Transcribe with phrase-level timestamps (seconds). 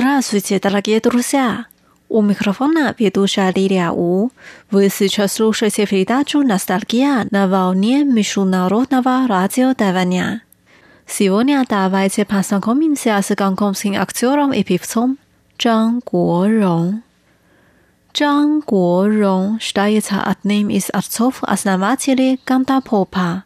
[0.00, 1.66] Здравствуйте, дорогие друзья!
[2.08, 4.30] У микрофона ведущая Лилия У.
[4.70, 10.42] Вы сейчас слушаете передачу «Ностальгия» на волне Международного радио Тайваня.
[11.04, 15.18] Сегодня давайте познакомимся с гонконгским актером и певцом
[15.58, 17.00] Чжан Гуорong.
[18.14, 23.42] Чжан Гуорong считается одним из отцов-основателей гандапопа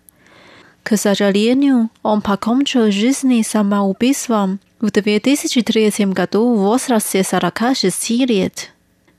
[0.83, 8.71] к сожалению, он покончил жизнь самоубийством в 2003 году в возрасте 46 лет.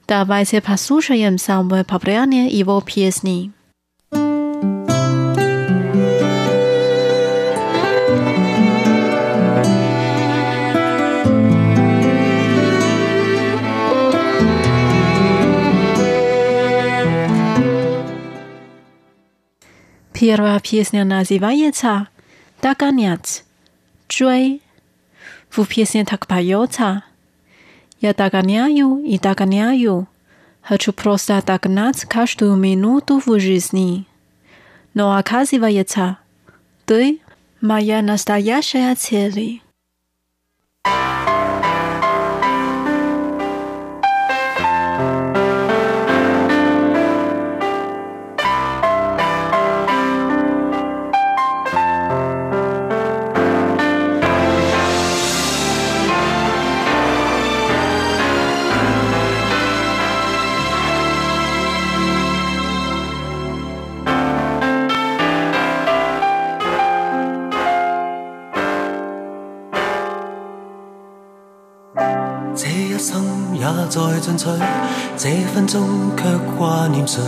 [0.08, 3.52] Давайте послушаем самое популярное его песни.
[20.14, 22.08] Первая песня называется
[22.62, 23.44] «Догонять».
[24.08, 24.62] «Джуэй».
[25.50, 27.04] В песне так поется.
[28.00, 30.08] «Я догоняю и догоняю.
[30.62, 34.06] Хочу просто догнать каждую минуту в жизни».
[34.94, 36.18] Но оказывается,
[36.86, 37.20] ты–
[37.62, 39.63] моя настоящая цель.
[73.06, 73.22] 生
[73.54, 74.46] 也在進取，
[75.18, 75.76] 這分鐘
[76.16, 76.24] 卻
[76.58, 77.20] 掛念誰？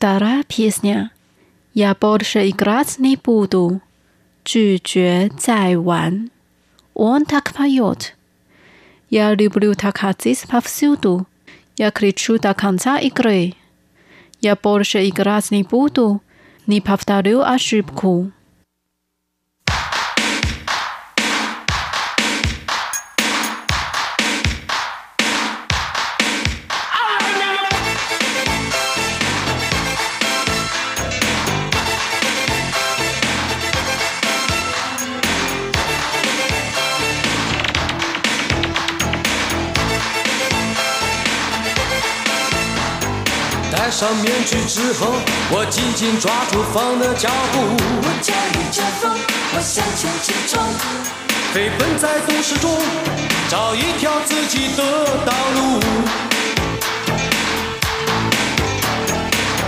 [0.00, 1.10] Вторая песня.
[1.74, 3.82] Я больше играть не буду.
[4.44, 6.30] 拒绝再玩.
[6.94, 8.16] Он так поет.
[9.10, 11.26] Я люблю такатись повсюду.
[11.76, 13.52] Я кричу до конца игры.
[14.40, 16.22] Я больше играть не буду.
[16.66, 18.30] Не повторю ошибку.
[43.90, 45.08] 戴上面具之后，
[45.50, 47.58] 我紧紧抓住风的脚步。
[47.98, 49.10] 我驾驭着风，
[49.52, 50.62] 我向前直冲，
[51.52, 52.70] 飞奔在都市中，
[53.48, 55.80] 找一条自己的道路。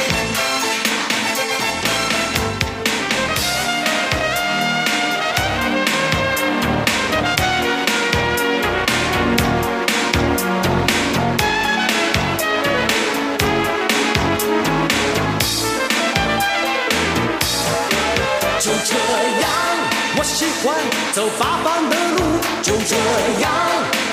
[21.17, 22.17] 走八方的路，
[22.61, 22.95] 就这
[23.41, 23.51] 样，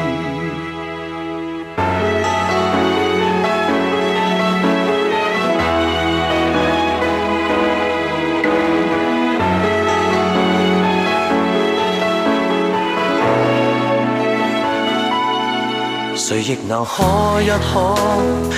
[16.46, 17.96] 亦能喝一喝，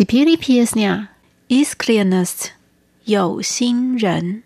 [0.02, 1.10] Sibiri Piesnia
[1.48, 2.50] is cleanest
[3.06, 4.42] 有心人。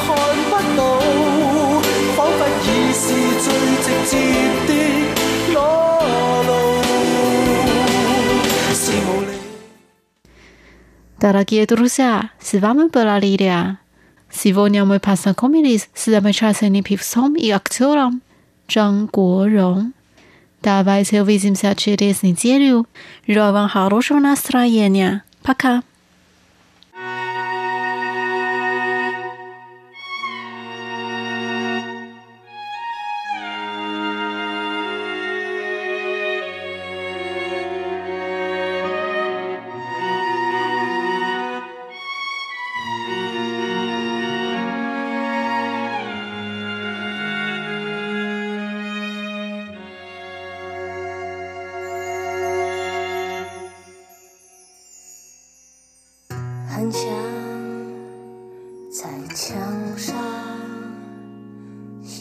[11.22, 13.78] Дорогие друзья, с вами была Лилия.
[14.28, 18.22] Сегодня мы познакомились с замечательным певцом и актером
[18.66, 19.92] Чжан Гурон.
[20.64, 22.88] Давайте увидимся через неделю.
[23.28, 25.22] Желаю вам хорошего настроения.
[25.44, 25.84] Пока!